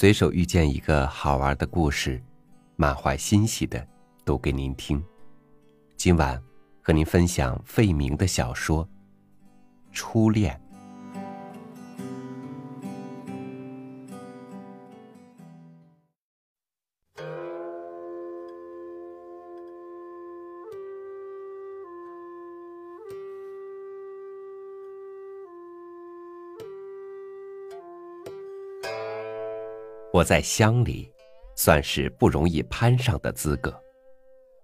[0.00, 2.22] 随手遇见一个好玩的故事，
[2.74, 3.86] 满怀欣喜的
[4.24, 5.04] 读给您听。
[5.94, 6.42] 今晚
[6.80, 8.82] 和您分享费明的小说
[9.92, 10.58] 《初恋》。
[30.12, 31.08] 我在乡里，
[31.54, 33.72] 算是不容易攀上的资格，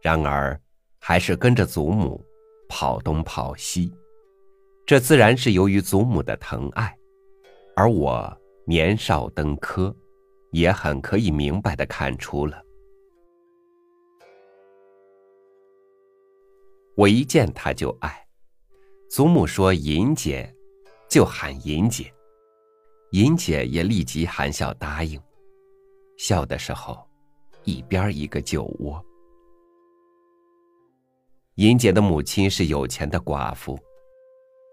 [0.00, 0.60] 然而，
[0.98, 2.20] 还是跟着祖母
[2.68, 3.92] 跑东跑西。
[4.84, 6.92] 这自然是由于祖母的疼爱，
[7.76, 9.94] 而我年少登科，
[10.50, 12.60] 也很可以明白的看出了。
[16.96, 18.26] 我一见他就爱，
[19.08, 20.52] 祖母说“银姐”，
[21.08, 22.12] 就喊“银姐”，
[23.12, 25.20] 银姐也立即含笑答应。
[26.18, 26.98] 笑的时候，
[27.62, 29.02] 一边一个酒窝。
[31.54, 33.78] 银姐的母亲是有钱的寡妇，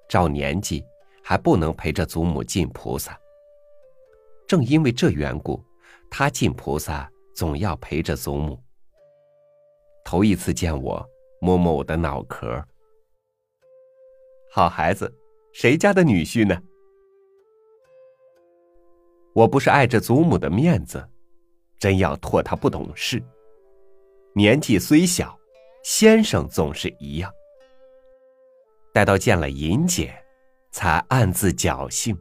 [0.10, 0.84] 照年纪
[1.24, 3.18] 还不能陪着祖母进菩萨。
[4.48, 5.64] 正因为这缘故，
[6.10, 8.60] 她进菩萨总要陪着祖母。
[10.04, 11.08] 头一次见我，
[11.40, 12.64] 摸摸我的脑壳。
[14.52, 15.12] 好孩子，
[15.54, 16.60] 谁家的女婿呢？
[19.34, 21.08] 我不是碍着祖母的面子。
[21.80, 23.22] 真要唾他不懂事。
[24.34, 25.38] 年纪虽小，
[25.84, 27.32] 先生总是一样。
[28.94, 30.14] 待到见了银姐，
[30.72, 32.18] 才暗自侥幸，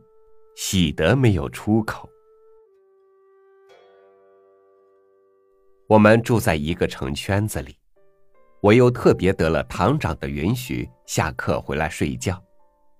[0.57, 2.09] 喜得没有出口。
[5.87, 7.77] 我们住在一个城圈子里，
[8.61, 12.43] 我又特别得了堂长的允许，下课回来睡觉，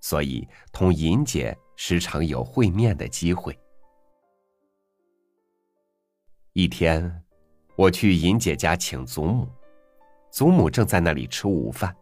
[0.01, 3.59] 所以同银姐时常有会面的机会。
[6.57, 7.13] 一天，
[7.75, 9.49] 我去银姐家请祖母，
[10.31, 11.93] 祖母正在那里吃午饭。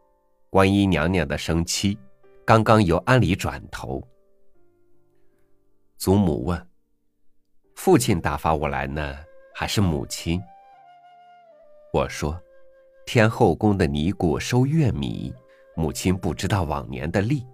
[0.50, 1.98] 观音娘娘的生妻
[2.44, 4.06] 刚刚由庵里转头。
[5.96, 6.68] 祖母问
[7.76, 9.16] ：“父亲打发我来呢，
[9.54, 10.38] 还是母亲？”
[11.90, 12.38] 我说
[13.06, 15.32] ：“天后宫的尼姑收月米，
[15.74, 17.46] 母亲不知道往年的例。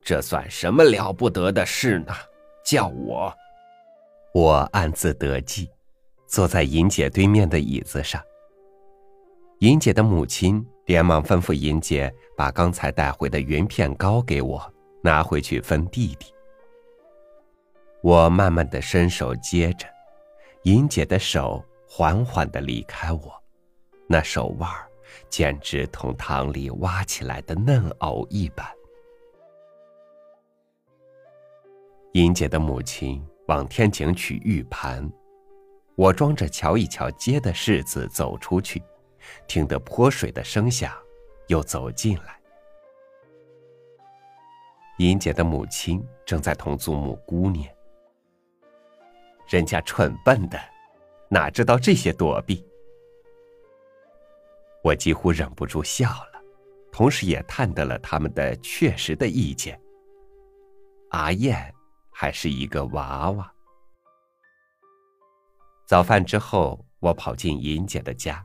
[0.00, 2.14] 这算什么了不得的事呢？
[2.64, 3.36] 叫我。”
[4.34, 5.70] 我暗自得计，
[6.26, 8.20] 坐在银姐对面的椅子上。
[9.60, 14.60] 银姐的母亲连忙吩咐银姐把刚才带回的云片糕给我
[15.04, 16.34] 拿回去分弟弟。
[18.02, 19.86] 我慢慢的伸手接着，
[20.64, 23.40] 银姐的手缓缓的离开我，
[24.08, 24.90] 那手腕儿
[25.30, 28.66] 简直同塘里挖起来的嫩藕一般。
[32.14, 33.24] 银姐的母亲。
[33.46, 35.10] 往天井取玉盘，
[35.96, 38.82] 我装着瞧一瞧街的柿子走出去，
[39.46, 40.92] 听得泼水的声响，
[41.48, 42.40] 又走进来。
[44.98, 47.74] 银姐的母亲正在同祖母姑念，
[49.48, 50.58] 人家蠢笨的，
[51.28, 52.64] 哪知道这些躲避？
[54.82, 56.42] 我几乎忍不住笑了，
[56.92, 59.78] 同时也探得了他们的确实的意见。
[61.10, 61.73] 阿燕。
[62.14, 63.52] 还是一个娃娃。
[65.84, 68.42] 早饭之后，我跑进银姐的家，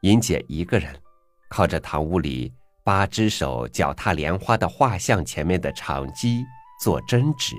[0.00, 1.00] 银姐一个人
[1.50, 2.52] 靠着堂屋里
[2.82, 6.42] 八只手脚踏莲花的画像前面的长机
[6.82, 7.54] 做针织。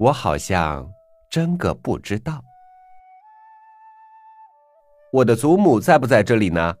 [0.00, 0.90] 我好像
[1.30, 2.42] 真个不知道，
[5.12, 6.74] 我的祖母在不在这里呢？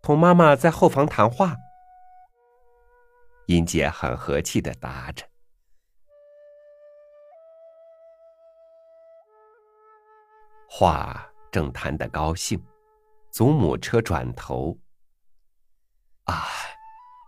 [0.00, 1.56] 同妈妈在后房谈话。
[3.46, 5.22] 英姐很和气的答着，
[10.66, 12.58] 话正谈得高兴，
[13.30, 14.74] 祖母车转头。
[16.24, 16.46] 啊，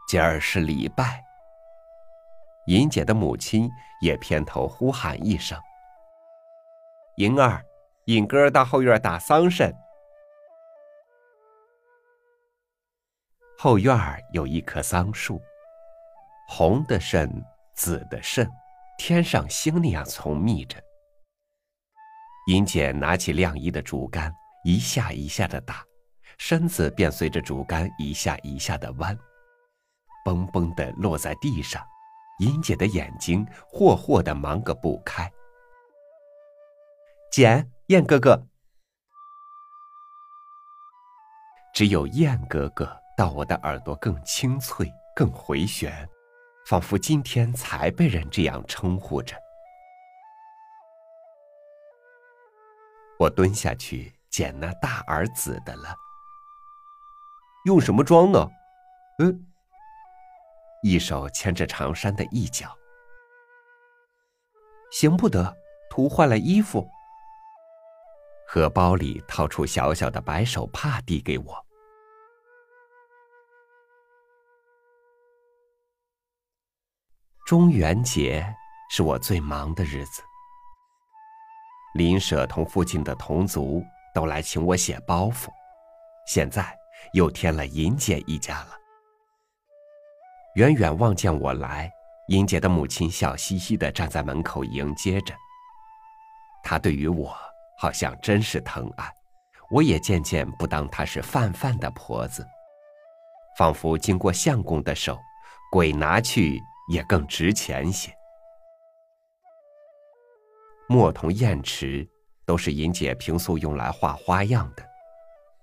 [0.09, 1.23] 今儿是礼拜。
[2.67, 3.71] 银姐的母亲
[4.01, 5.61] 也偏头呼喊一声
[7.19, 7.63] ：“银儿，
[8.07, 9.71] 尹哥到后院打桑葚。”
[13.59, 13.95] 后院
[14.33, 15.39] 有一棵桑树。
[16.49, 17.31] 红的肾，
[17.75, 18.49] 紫的肾，
[18.99, 20.81] 天上星那样丛密着。
[22.49, 24.33] 银姐拿起晾衣的竹竿，
[24.65, 25.85] 一下一下的打，
[26.39, 29.19] 身子便随着竹竿一下一下的弯，
[30.25, 31.85] 嘣嘣的落在地上。
[32.39, 35.31] 银姐的眼睛霍霍的忙个不开。
[37.33, 38.47] 简，燕哥哥，
[41.75, 46.09] 只有燕哥哥到我的耳朵更清脆，更回旋。
[46.69, 49.37] 仿佛今天才被人这样称呼着。
[53.19, 55.95] 我蹲下去捡那大儿子的了。
[57.67, 58.49] 用什么装呢？
[59.21, 59.47] 嗯，
[60.83, 62.77] 一手牵着长衫的一角，
[64.91, 65.57] 行不得，
[65.89, 66.87] 涂坏了衣服。
[68.49, 71.66] 荷包里掏出小小的白手帕递给我。
[77.47, 78.45] 中元节
[78.91, 80.21] 是我最忙的日子，
[81.95, 83.81] 邻舍同附近的同族
[84.13, 85.47] 都来请我写包袱，
[86.27, 86.77] 现在。
[87.13, 88.71] 又添了银姐一家了。
[90.57, 91.89] 远远望见我来，
[92.29, 95.33] 银姐的母亲笑嘻嘻的站在门口迎接着。
[96.65, 97.37] 她对于我
[97.79, 99.09] 好像真是疼爱，
[99.71, 102.45] 我也渐渐不当她是泛泛的婆子，
[103.57, 105.17] 仿佛经过相公的手，
[105.71, 108.13] 鬼拿去也更值钱些。
[110.89, 112.09] 墨同砚池
[112.45, 114.85] 都是银姐平素用来画花样的，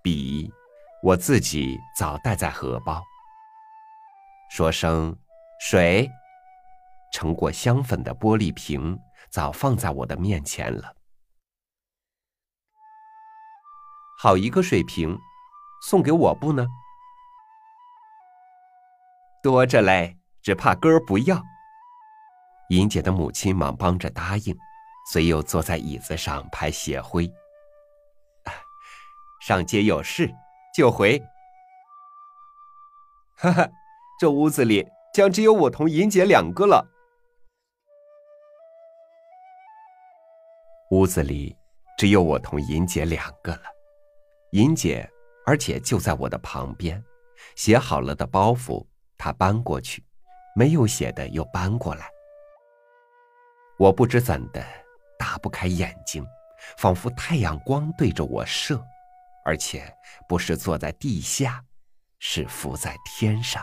[0.02, 0.52] 笔。
[1.02, 3.04] 我自己早带在荷包，
[4.50, 5.14] 说声
[5.60, 6.10] “水”，
[7.12, 8.98] 盛过香粉的玻璃瓶
[9.30, 10.96] 早放在我的面前了。
[14.18, 15.20] 好一个水瓶，
[15.90, 16.66] 送给我不呢？
[19.42, 21.42] 多着嘞，只怕哥儿不要。
[22.70, 24.56] 银姐的母亲忙帮着答应，
[25.12, 27.28] 遂又坐在椅子上拍血灰。
[29.42, 30.32] 上街有事。
[30.76, 31.22] 就回，
[33.38, 33.70] 哈哈，
[34.20, 36.84] 这屋子里将只有我同银姐两个了。
[40.90, 41.56] 屋子里
[41.96, 43.62] 只有我同银姐两个了，
[44.54, 45.08] 银姐，
[45.46, 47.00] 而且就在我的旁边，
[47.56, 48.84] 写好了的包袱，
[49.16, 50.04] 她搬过去，
[50.56, 52.08] 没有写的又搬过来。
[53.78, 54.64] 我不知怎的，
[55.18, 56.26] 打不开眼睛，
[56.78, 58.84] 仿佛太阳光对着我射。
[59.46, 59.94] 而且
[60.26, 61.62] 不是坐在地下，
[62.20, 63.62] 是浮在天上，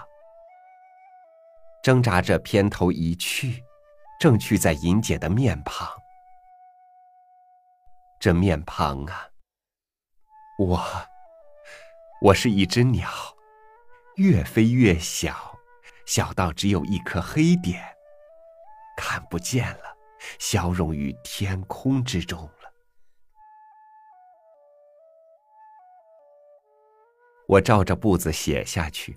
[1.82, 3.64] 挣扎着偏头一去，
[4.20, 5.88] 正去在银姐的面庞。
[8.18, 9.26] 这面庞啊，
[10.58, 10.78] 我，
[12.20, 13.08] 我是一只鸟，
[14.16, 15.49] 越飞越小，
[16.10, 17.80] 小到只有一颗黑点，
[18.96, 19.96] 看不见了，
[20.40, 22.72] 消融于天空之中了。
[27.46, 29.16] 我照着步子写下去，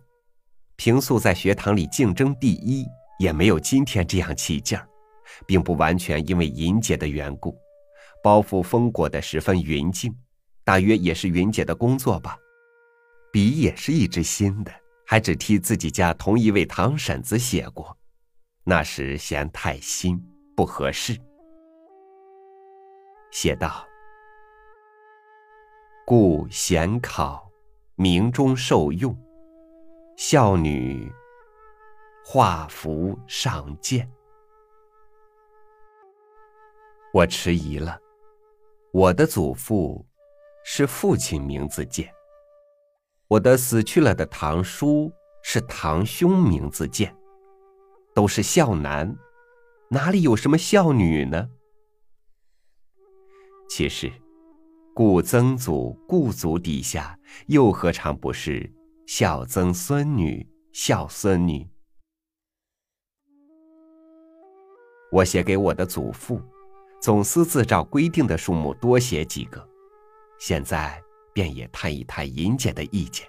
[0.76, 2.86] 平素在学堂里竞争第一，
[3.18, 4.88] 也没有今天这样起劲儿，
[5.48, 7.58] 并不完全因为银姐的缘故。
[8.22, 10.16] 包袱封裹的十分匀净，
[10.64, 12.38] 大约也是云姐的工作吧。
[13.32, 14.72] 笔也是一支新的，
[15.14, 17.96] 还只替自己家同一位堂婶子写过，
[18.64, 20.20] 那时嫌太新
[20.56, 21.16] 不合适。
[23.30, 23.86] 写道
[26.04, 27.48] ：“故贤考。”
[27.94, 29.16] 名中受用，
[30.18, 31.14] 孝女
[32.26, 34.12] 画符上见。
[37.14, 38.00] 我迟疑了，
[38.92, 40.04] 我的祖父
[40.66, 42.12] 是父亲名字见，
[43.28, 45.12] 我的死去了的堂叔
[45.44, 47.16] 是堂兄名字建，
[48.14, 49.16] 都是孝男，
[49.90, 51.50] 哪里有什么孝女呢？
[53.70, 54.12] 其实。
[54.96, 58.72] 故曾祖、故祖底下，又何尝不是
[59.08, 61.68] 孝曾孙女、孝孙女？
[65.12, 66.40] 我写给我的祖父，
[67.02, 69.68] 总私自照规定的数目多写几个，
[70.38, 71.02] 现在
[71.34, 73.28] 便也探一探银姐的意见。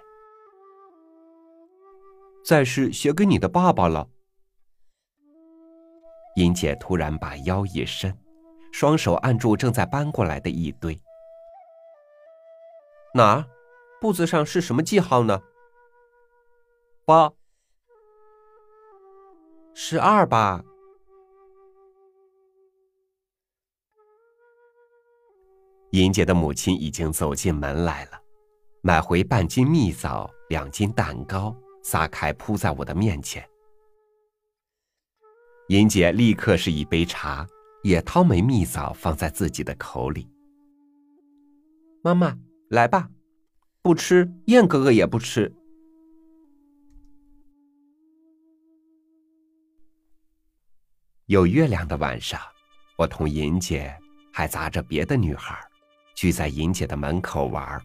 [2.45, 4.07] 再是写给你的爸爸了。
[6.35, 8.15] 银姐突然把腰一伸，
[8.71, 10.99] 双手按住正在搬过来的一堆。
[13.13, 13.45] 哪儿？
[14.01, 15.41] 簿子上是什么记号呢？
[17.05, 17.31] 八，
[19.73, 20.63] 十二吧。
[25.95, 28.21] 银姐的母亲已经走进门来了，
[28.81, 33.47] 买回半斤蜜枣、两斤蛋糕，撒开铺在我的面前。
[35.69, 37.47] 银姐立刻是一杯茶，
[37.81, 40.27] 也掏枚蜜枣放在自己的口里。
[42.03, 42.37] 妈妈。
[42.69, 43.07] 来吧，
[43.83, 45.53] 不吃，燕哥哥也不吃。
[51.27, 52.41] 有月亮的晚上，
[52.97, 53.95] 我同银姐
[54.33, 55.55] 还砸着别的女孩，
[56.15, 57.79] 聚在银姐的门口玩。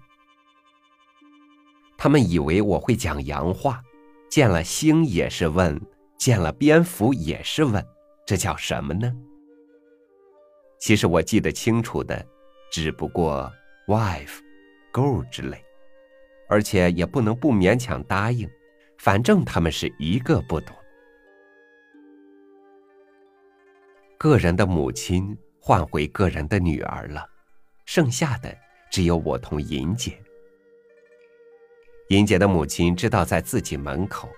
[1.99, 3.83] 他们以为我会讲洋话，
[4.31, 5.79] 见了星也是问
[6.17, 7.85] 见了蝙蝠也是问，
[8.25, 9.13] 这叫什么呢？
[10.79, 12.27] 其实我记得清楚的，
[12.73, 13.53] 只不过
[13.87, 14.39] wife、
[14.93, 15.63] girl 之类，
[16.49, 18.49] 而且也不能不勉强答应，
[18.97, 20.75] 反正他们是一个不懂。
[24.17, 27.27] 个人的母亲换回个人的女儿了，
[27.93, 28.57] 剩下的
[28.89, 30.17] 只有我同银姐。
[32.11, 34.29] 银姐的母亲知道在自己门口，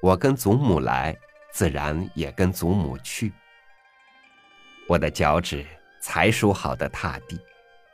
[0.00, 1.18] 我跟祖母来，
[1.52, 3.32] 自然也跟祖母去。
[4.86, 5.66] 我的脚趾
[6.00, 7.36] 才梳好的踏地，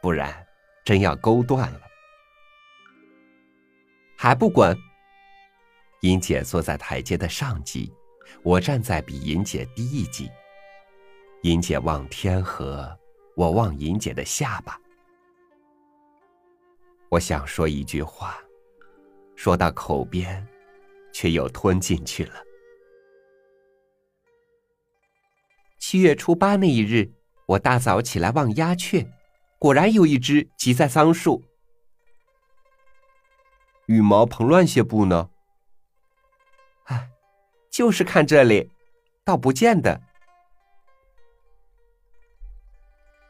[0.03, 0.47] 不然
[0.85, 1.81] 真要勾断了。
[4.19, 4.77] 还不滚！
[6.03, 7.91] 银姐坐在台阶的上级，
[8.43, 10.31] 我站在比银姐低一级。
[11.45, 12.95] 银姐望天河，
[13.35, 14.79] 我望银姐的下巴。
[17.17, 18.39] 我想说一句话，
[19.37, 20.47] 说到口边，
[21.15, 22.35] 却又吞进去了。
[25.79, 27.11] 七月初八那一日，
[27.47, 29.11] 我大早起来望鸦雀，
[29.59, 31.43] 果然有一只骑在桑树。
[33.87, 35.31] 羽毛蓬乱些不呢？
[36.85, 37.09] 哎，
[37.71, 38.71] 就是看这里，
[39.25, 40.03] 倒不见得。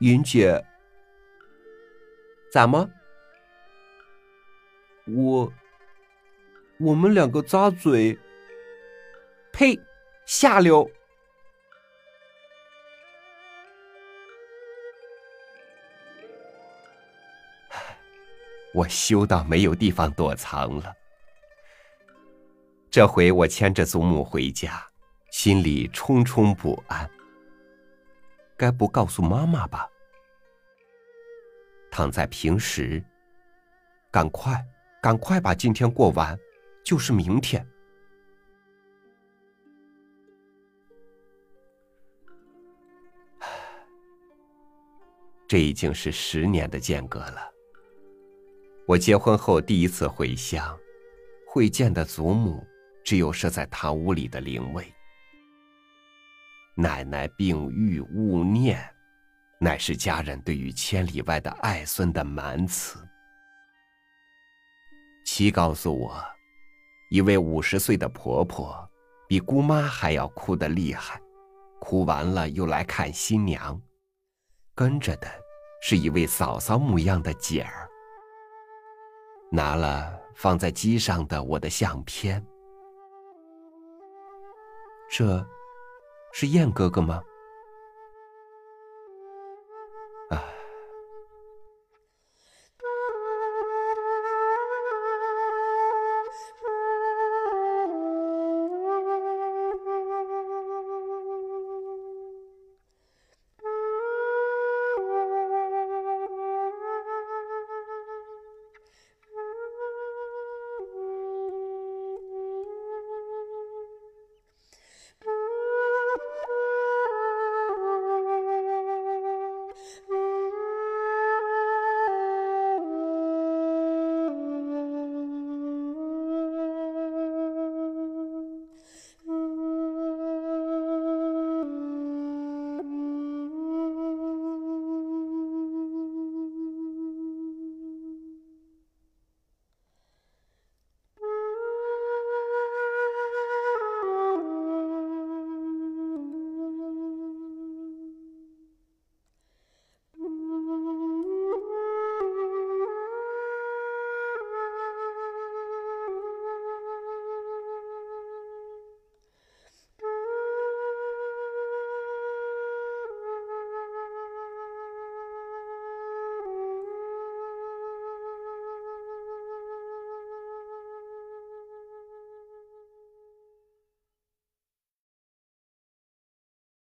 [0.01, 0.67] 云姐，
[2.53, 2.91] 怎么？
[5.07, 5.53] 我，
[6.79, 8.19] 我们两个咂嘴。
[9.53, 9.79] 呸！
[10.27, 10.91] 下流！
[18.75, 20.95] 我羞到没有地方躲藏了。
[22.91, 24.87] 这回我牵着祖母回家，
[25.31, 27.09] 心里忡忡不安。
[28.57, 29.89] 该不告诉妈妈吧？
[31.91, 33.03] 躺在平时，
[34.11, 34.63] 赶快，
[35.07, 36.37] 赶快把今天过完，
[36.85, 37.65] 就是明天。
[45.47, 47.49] 这已经是十年的间隔了。
[48.85, 50.77] 我结婚后第一次回乡，
[51.47, 52.67] 会见的祖母，
[53.05, 54.93] 只有设在堂屋里的灵位。
[56.75, 58.85] 奶奶病愈勿念，
[59.61, 62.99] 乃是家人对于千里外的爱孙的满词。
[65.27, 66.15] 七告诉我，
[67.11, 68.89] 一位五十岁的婆婆，
[69.27, 71.21] 比姑妈还要哭得厉害，
[71.81, 73.79] 哭完了又来看新娘，
[74.73, 75.29] 跟着的
[75.83, 77.89] 是一位嫂嫂模样的姐儿，
[79.51, 82.43] 拿了放在机上的我的相片，
[85.11, 85.45] 这。
[86.33, 87.23] 是燕哥哥吗？